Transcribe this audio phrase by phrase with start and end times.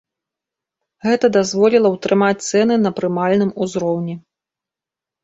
[1.07, 4.15] Гэта дазволіла ўтрымаць цэны на прымальным узроўні.